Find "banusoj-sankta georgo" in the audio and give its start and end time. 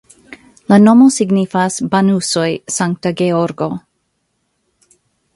1.91-3.67